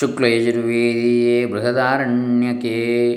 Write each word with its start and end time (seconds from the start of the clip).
शुक्लयजुर्वेदीये 0.00 1.46
बृहदारण्यके। 1.46 3.16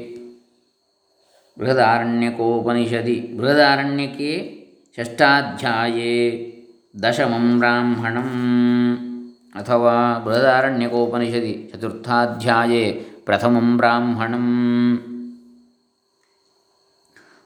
बृहदारण्यकोपनिषदि। 1.60 3.16
बृहदारण्यके 3.16 4.64
षष्ठाध्याये 4.98 6.54
दशमं 6.96 7.60
ब्राह्मणम्। 7.60 9.32
अथवा 9.60 10.20
बृहदारण्यकोपनिषदि 10.20 11.72
चतुर्थाध्याये 11.76 12.92
प्रथमं 13.26 13.78
ब्राह्मणम्। 13.78 14.98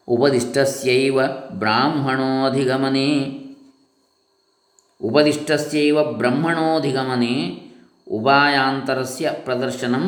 उपदिष्टस्यैव 0.07 1.23
ब्राह्मणोऽधिगमने। 1.53 3.41
उपदिष्टस्यैव 5.01 6.03
ब्रह्मणोऽधिगमने। 6.03 7.66
उपायान्तरस्य 8.11 9.29
प्रदर्शनं 9.45 10.05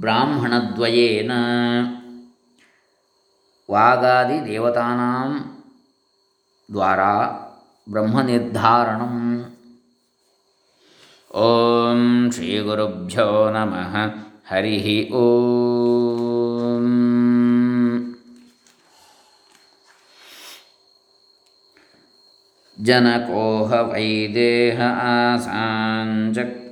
ब्राह्मणद्वयेन। 0.00 1.30
वागादिदेवतानां 3.70 5.30
द्वारा 6.72 7.14
ब्रह्मनिर्धारणम्। 7.88 9.42
ॐ 11.36 12.30
श्रीगुरुभ्यो 12.30 13.28
नमः। 13.50 13.94
हरिः 14.50 14.86
ॐ 15.14 16.84
जनकोह 22.80 23.80
वैदेह 23.80 24.78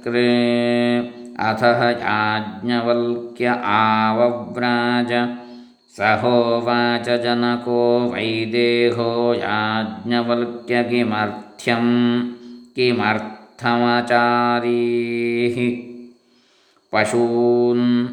आसाञ्चक्रे 0.03 1.35
अथः 1.41 1.91
याज्ञवल्क्य 1.91 3.61
आवव्राज। 3.65 5.37
सहोवाच 5.97 7.09
जनको 7.09 8.11
वैदेहो 8.15 9.35
याज्ञवल्क्य 9.35 10.83
किमर्थ्यं 10.83 11.87
किमर्थमचारीः? 12.77 15.57
पशून् 16.93 18.07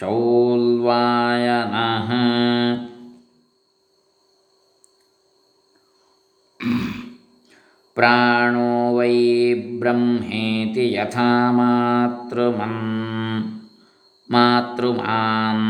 ಶೌಲ್ವಾಯನಃ 0.00 1.97
प्राणो 7.98 8.70
वै 8.98 9.14
ब्रह्मेति 9.80 10.84
यथा 10.96 11.30
मातृमन्। 11.52 12.78
मातृमान् 14.32 15.66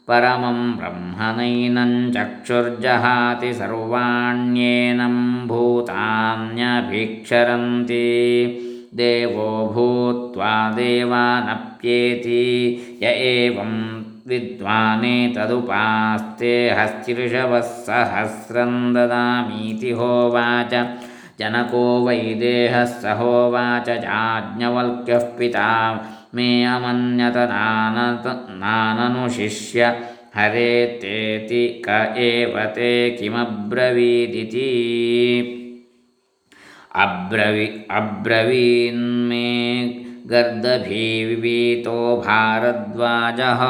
परमं 0.08 0.58
ब्रह्मनैनं 0.78 1.92
चक्षुर्जहाति 2.14 3.50
सर्वाण्येनं 3.60 5.16
भूतान्यभिक्षरन्ति 5.48 8.06
देवो 8.94 9.70
भूत्वा 9.74 10.70
देवानप्येति 10.70 12.40
य 13.02 13.06
एवं 13.06 13.72
विद्वानेतदुपास्ते 14.28 16.70
हस्तिऋषभः 16.70 17.60
सहस्रं 17.60 18.94
ददामीति 18.94 19.90
होवाच। 19.90 20.74
जनको 21.40 22.06
वैदेहः 22.06 22.84
स 22.84 23.16
होवाच 23.18 23.84
चाज्ञवल्क्यः 23.84 25.18
पिता 25.38 25.70
मे 26.34 26.64
अमन्यत 26.64 27.36
नानत 27.52 28.26
नाननुशिष्य। 28.50 29.80
हरेतेति 30.36 31.82
क 31.88 32.14
एव 32.18 32.64
ते 32.74 33.10
किमब्रवीदिति। 33.10 34.68
अब्रवी 36.94 37.66
अब्रवीन्मे 37.90 39.50
गर्दभीवितो 40.26 42.16
भारद्वाजः। 42.16 43.60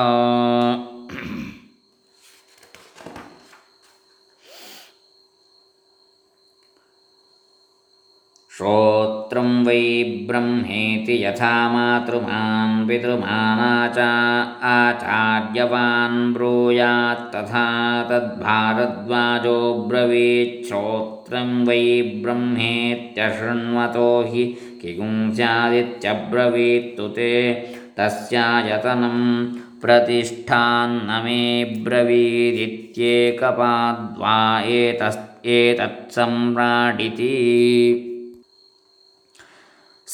श्रोत्रं 8.61 9.51
वै 9.67 9.83
ब्रह्मेति 10.29 11.15
यथा 11.23 11.53
मातृमान् 11.73 12.75
पितृमानाचा 12.89 14.09
आचार्यवान् 14.71 16.19
ब्रूयात्तथा 16.35 17.63
तद्भारद्वाजो 18.11 19.55
ब्रवीच्छ्रोत्रं 19.93 21.55
वै 21.69 21.87
ब्रह्मेत्यशृण्वतो 22.27 24.11
हि 24.29 24.45
किगुंस्यादित्यब्रवीत्तु 24.83 27.09
ते 27.17 27.33
तस्यायतनं 28.01 29.19
प्रतिष्ठान्न 29.87 31.23
मे 31.25 31.41
ब्रवीदित्येकपाद्वा 31.89 34.37
एतस् 34.77 35.19
एतत्सम्राडिति 35.57 37.35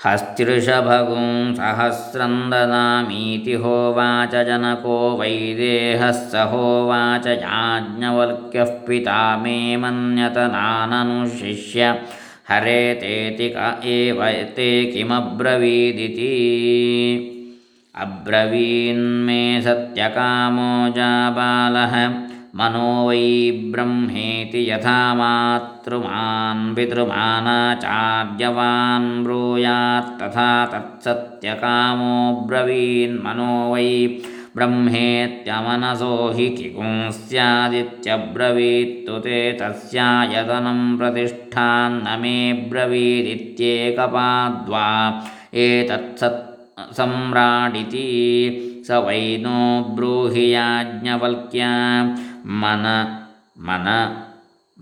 हस्तिऋषभगुं 0.05 1.55
सहस्रं 1.55 2.35
ददामीति 2.51 3.55
होवाच 3.63 4.35
जनको 4.47 4.95
वैदेहः 5.17 6.11
स 6.13 6.45
होवाच 6.53 7.27
याज्ञवल्क्यः 7.27 8.71
पिता 8.87 9.21
मे 9.37 9.57
मन्यत 9.77 10.39
नाननुशिष्य 10.55 11.91
हरे 12.51 12.83
तेति 13.01 13.53
क 13.57 13.67
एव 13.87 14.23
ते 14.57 14.71
किमब्रवीदिति। 14.85 16.33
अब्रवीन्मे 17.95 19.43
सत्यकामो 19.63 20.73
जाबालः 20.97 21.95
मनो 22.59 22.91
वै 23.07 23.27
ब्रह्मेति 23.73 24.61
यथा 24.71 24.99
मातृमान् 25.19 26.63
पितृमानाचार्यवान् 26.77 27.29
ब्रूयात्तथा 29.25 30.51
तत्सत्यकामो 30.73 32.17
ब्रवीन्मनो 32.49 33.55
वै 33.73 33.93
ब्रह्मेत्यमनसो 34.57 36.15
हि 36.37 36.47
किकुं 36.57 36.95
स्यादित्यब्रवीत्तु 37.19 39.15
ते 39.25 39.39
तस्यायतनं 39.61 40.81
प्रतिष्ठान्न 40.99 42.07
मे 42.23 42.39
ब्रवीदित्येकपाद्वा। 42.73 43.69
एतत्सत् 45.67 46.41
सम्राडिति 46.99 48.11
स 48.87 48.89
वै 49.07 49.25
नो 49.45 49.61
ब्रूहि 49.97 50.47
याज्ञवल्क्या 50.55 51.73
मन 52.47 52.85
मन 53.67 53.89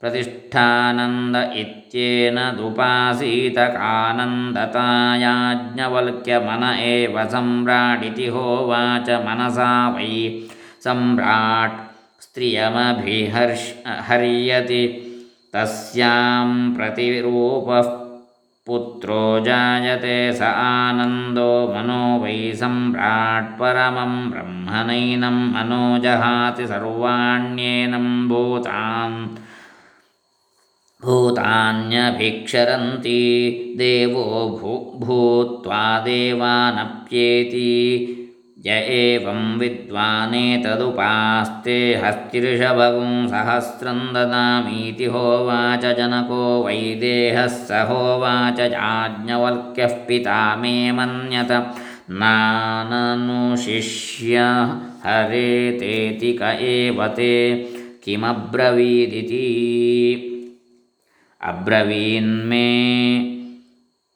प्रतिष्ठानन्द 0.00 1.36
इत्येन 1.60 2.38
दुपासीतकानन्दता 2.56 3.16
याज्ञवल्क्यमन 5.24 6.64
एव 6.78 7.16
सम्राडिति 7.32 8.26
होवाच 8.34 9.08
मनसा 9.26 9.72
वै 9.96 10.16
सम्राट् 10.84 11.78
स्त्रियमभिहर्ष 12.24 13.64
हर्यति। 14.08 14.82
तस्यां 15.54 16.48
प्रतिरूपः 16.74 17.99
पुत्रो 18.70 19.40
जायते 19.40 20.32
स 20.32 20.42
आनन्दो 20.42 21.74
मनो 21.76 22.24
वै 22.24 22.52
सम्राट् 22.54 23.58
परमं 23.58 24.30
ब्रह्मणैनं 24.30 25.52
मनोजहाति 25.52 26.66
सर्वाण्येनं 26.66 28.28
भूतान्। 28.28 29.28
भूतान्यभिक्षरन्ति, 31.04 31.84
देवो 33.78 34.58
भू 34.62 34.98
भूत्वा 35.06 35.98
देवानप्येति। 35.98 37.06
य 38.66 38.70
एवं 38.70 39.58
विद्वानेतदुपास्ते 39.58 42.00
हस्तिर्षभगुं 42.04 43.28
सहस्रं 43.28 44.14
ददामीति 44.14 45.04
होवाच 45.04 45.80
जनको 45.80 46.66
वैदेहः 46.66 47.46
स 47.46 47.68
होवाच 47.70 48.60
याज्ञवल्क्यः 48.60 49.88
पिता 49.88 50.56
मे 50.56 50.92
मन्यत। 50.92 51.74
नाननुशिष्य 52.10 54.38
हरेतेति 55.04 56.38
क 56.42 56.44
एव 56.60 57.06
ते। 57.06 57.68
किमब्रवीदिति? 58.04 59.46
अब्रवीन्मे 61.42 62.68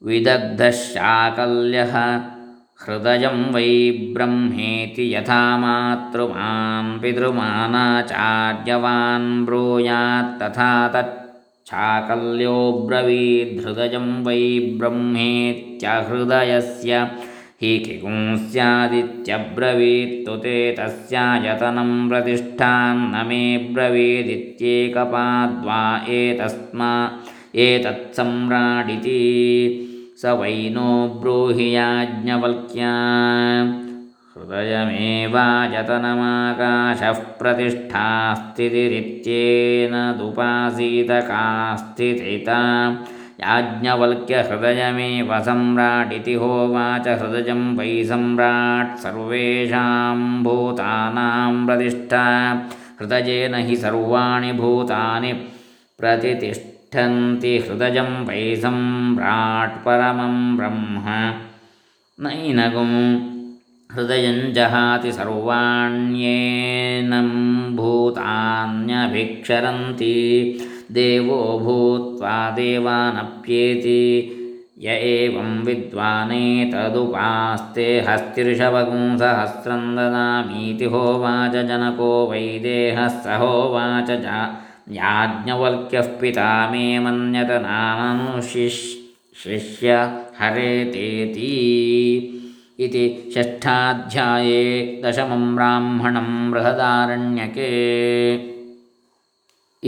विदग्धशाकल्यः 0.03 2.34
हृदयं 2.83 3.37
वै 3.55 3.67
ब्रह्मेति 4.15 5.05
यथा 5.15 5.43
मातृमान् 5.63 6.89
पितृमानाचार्यवान् 7.03 9.29
ब्रूयात्तथा 9.47 10.71
तच्छाकल्यो 10.95 12.57
ब्रवीद्धृदयं 12.89 14.09
वै 14.27 14.43
ब्रह्मेत्यहृदयस्य 14.81 16.93
हि 17.63 17.73
किगुं 17.85 18.21
स्यादित्यब्रवीत्तु 18.51 20.35
ते 20.45 20.57
तस्यायतनं 20.79 21.93
प्रतिष्ठान्न 22.09 23.15
मे 23.29 23.43
ब्रवीदित्येकपाद्वा 23.75 25.81
एतस्मा 26.19 26.93
एतत्सम्राडिति 27.69 29.23
स 30.21 30.23
वै 30.41 30.59
नो 30.75 30.89
ब्रूहि 31.21 31.67
याज्ञवल्क्या। 31.75 32.91
हृदयमेवायतनमाकाशः 34.35 37.13
प्रतिष्ठास्थितिरित्येन 37.13 39.95
दुपासीतकास्थितिता। 40.19 42.59
याज्ञवल्क्यहृदयमेव 43.41 45.43
सम्राटिति 45.43 46.35
होवाच 46.35 47.09
हृदयं 47.23 47.77
वै 47.79 48.05
सम्राट् 48.05 48.99
सर्वेषां 48.99 50.45
भूतानां 50.45 51.67
प्रतिष्ठा। 51.67 52.25
हृदयेन 53.01 53.55
हि 53.55 53.77
सर्वाणि 53.77 54.53
भूतानि 54.53 55.33
प्रतितिष्ठ 55.99 56.74
तिष्ठन्ति 56.95 57.59
हृदयं 57.59 58.25
वै 58.25 58.57
सम्राट् 58.57 59.85
परमं 59.85 60.57
ब्रह्म। 60.57 61.03
नैनगुं 62.19 63.21
हृदयं 63.91 64.53
जहाति 64.53 65.13
सर्वाण्येनं 65.13 66.17
भूतान्यभिक्षरन्ति। 67.77 68.99
देवो 70.93 71.59
भूत्वा 71.59 72.51
देवानप्येति 72.51 74.31
य 74.83 74.87
एवं 74.87 75.63
विद्वानेतदुपास्ते 75.63 78.05
हस्तिर्षवगुं 78.09 79.19
सहस्रं 79.19 79.97
ददामीति 79.97 80.85
होवाच 80.85 81.67
जनको 81.67 82.27
होवाच 83.41 84.23
जा 84.23 84.57
याज्ञवल्क्यः 84.93 86.07
पिता 86.21 86.71
मे 86.71 86.99
मन्यत 86.99 87.51
नाननुशिष्य 87.63 88.83
हरेतेति 90.39 91.53
इति 92.85 93.05
षष्ठाध्याये 93.35 94.63
दशमं 95.05 95.45
ब्राह्मणं 95.57 96.31
बृहदारण्यके 96.51 97.71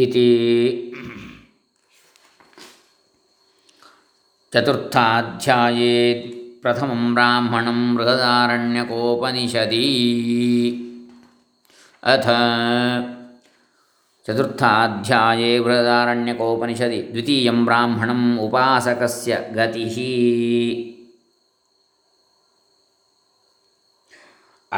इति। 0.02 0.30
चतुर्थाध्याये 4.54 5.96
प्रथमं 6.62 7.02
ब्राह्मणं 7.14 7.80
बृहदारण्यकोपनिषदि। 7.94 9.82
अथ 12.02 12.26
चतुर्थाध्याये 14.26 15.60
बृहदारण्यकोपनिषदि 15.60 17.02
द्वितीयं 17.02 17.64
ब्राह्मणम् 17.64 18.38
उपासकस्य 18.38 19.50
गतिः। 19.52 19.94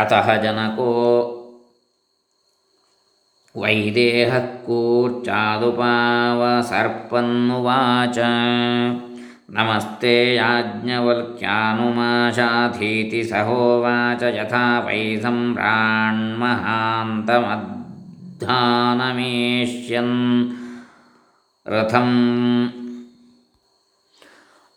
अतः 0.01 0.43
जनको 0.43 1.35
वैदेहः 3.57 4.39
नमस्ते 9.51 10.35
याज्ञवल्क्यानुमाशाधीति 10.35 13.25
सहोवाच। 13.25 14.23
यथा 14.23 14.81
वै 14.81 15.17
सम्भ्राण्महान्तमद्धानमेष्यन् 18.39 20.51
रथम् 21.69 22.69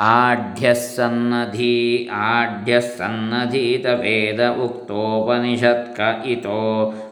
आढ्यः 0.00 0.74
सन्नधी 0.74 2.08
आढ्यः 2.12 2.80
सन्नधीतवेद 2.80 4.40
उक्तोपनिषत्क 4.64 5.98
इतो 6.32 6.60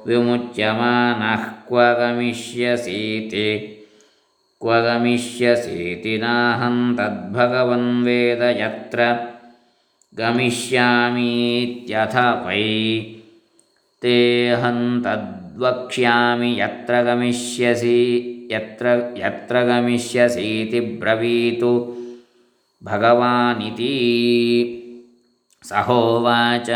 विमुच्यमानः 0.06 1.44
क्व 1.68 1.78
गमिष्यसीति। 2.00 3.48
क्व 4.62 4.70
गमिष्यसीति 4.86 6.14
नाहं 6.22 6.78
तद्भगवन् 6.98 8.04
वेद 8.04 8.42
यत्र 8.60 9.00
गमिष्यामीत्यथ 10.20 12.16
वै 12.46 12.62
तेऽहं 14.02 14.80
तद्वक्ष्यामि 15.02 16.50
यत्र 16.60 17.02
गमिष्यसि 17.10 18.00
यत्र 18.52 18.86
यत्र 19.24 19.64
गमिष्यसीति 19.72 20.80
ब्रवीतु 21.02 21.72
भगवानिति। 22.82 23.92
सहोवाच 25.64 26.70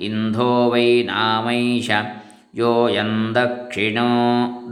इन्धो 0.00 0.70
वै 0.70 1.02
नामैष 1.02 1.90
योऽयं 2.54 3.32
दक्षिणो 3.32 4.10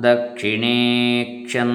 दक्षिणेक्षन्। 0.00 1.72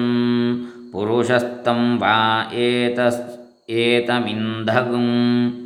पुरुषस्तं 0.92 1.98
वा 1.98 2.50
एतस् 2.52 3.70
एतमिन्धगुम्। 3.70 5.64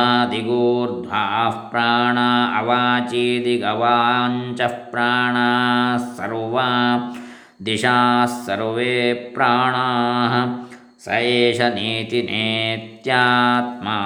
प्राणा 1.71 2.27
अवाचेदिगवाञ्चः 2.59 4.75
प्राणाः 4.91 6.03
सर्वा 6.17 6.69
दिशाः 7.61 8.25
सर्वे 8.25 9.13
प्राणाः। 9.13 10.65
स 10.99 11.07
एष 11.07 11.61
नेत्यात्मा। 11.61 13.97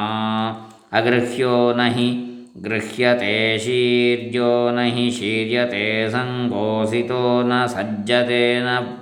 अगृह्यो 0.94 1.74
न 1.74 1.82
हि 1.82 2.38
गृह्यते 2.58 3.60
शीर्यो 3.60 4.72
न 4.72 4.80
हि 4.80 5.12
शीर्यते 5.12 6.10
सङ्गोषितो 6.10 7.44
न, 7.44 7.68
सज्जते 7.68 8.62
न, 8.62 8.98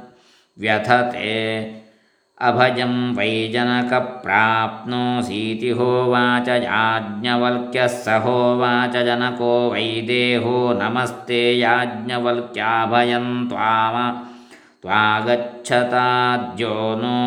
व्यथते। 0.60 1.72
अभजं 2.42 3.16
वैजनकप्राप्नोऽसीति 3.16 5.70
होवाच 5.70 6.50
याज्ञवल्क्यः, 6.50 7.88
स 7.88 8.06
होवाच 8.08 8.92
जनको 8.92 9.70
वैदेहो 9.70 10.80
नमस्ते 10.82 11.54
याज्ञवल्क्याभयं 11.54 13.50
त्वाम। 13.50 14.28
त्वागच्छताद्यो 14.82 16.74
नो 17.02 17.18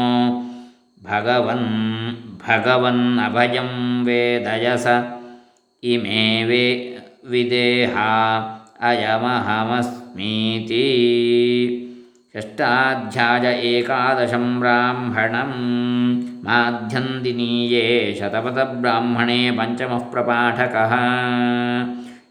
भगवन् 1.09 1.69
भगवन्नभयं 2.45 3.71
वेदयस 4.05 4.87
इमे 5.85 6.45
वे 6.45 6.65
विदेहा 7.31 8.11
अयमहमस्मीति। 8.81 10.85
षष्ठाध्याय 12.37 13.47
एकादशं 13.47 14.61
ब्राह्मणं 14.61 15.53
माध्यन्दिनीये 16.47 17.85
शतपथब्राह्मणे 18.21 19.51
पञ्चमः 19.51 20.11
प्रपाठकः। 20.13 20.95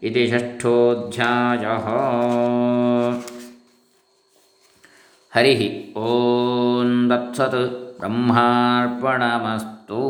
इति 0.08 0.26
षष्ठोऽध्यायः। 0.28 1.86
ಹರಿ 5.36 5.54
ಓಂ 5.96 7.10
ದತ್ಸತ್ 7.10 7.56
ಬ್ರಹ್ಮಾರ್ಪಣಮಸ್ತು. 8.00 10.02